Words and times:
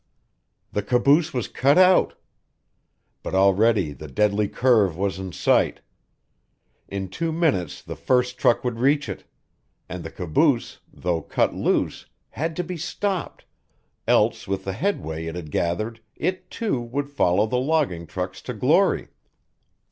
The 0.71 0.81
caboose 0.81 1.31
was 1.31 1.47
cut 1.47 1.77
out! 1.77 2.15
But 3.21 3.35
already 3.35 3.91
the 3.93 4.07
deadly 4.07 4.47
curve 4.47 4.97
was 4.97 5.19
in 5.19 5.31
sight; 5.31 5.81
in 6.87 7.07
two 7.07 7.31
minutes 7.31 7.83
the 7.83 7.95
first 7.95 8.39
truck 8.39 8.63
would 8.63 8.79
reach 8.79 9.07
it; 9.07 9.25
and 9.87 10.03
the 10.03 10.09
caboose, 10.09 10.79
though 10.91 11.21
cut 11.21 11.53
loose, 11.53 12.07
had 12.29 12.55
to 12.55 12.63
be 12.63 12.77
stopped, 12.77 13.45
else 14.07 14.47
with 14.47 14.63
the 14.65 14.73
headway 14.73 15.27
it 15.27 15.35
had 15.35 15.51
gathered, 15.51 16.01
it, 16.15 16.49
too, 16.49 16.81
would 16.81 17.11
follow 17.11 17.45
the 17.45 17.59
logging 17.59 18.07
trucks 18.07 18.41
to 18.41 18.55
glory. 18.55 19.09